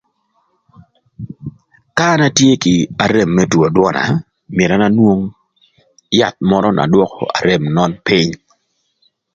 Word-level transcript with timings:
Ka 1.97 2.05
an 2.13 2.21
atye 2.27 2.51
kï 2.63 2.73
arem 3.03 3.29
më 3.35 3.43
two 3.51 3.61
dwöna, 3.75 4.03
myero 4.55 4.73
an 4.75 4.85
anwong 4.87 5.21
yath 6.19 6.39
mörö 6.49 6.69
na 6.73 6.83
dwökö 6.91 7.23
arem 7.37 7.63
nön 7.75 7.93
pïny. 8.05 8.29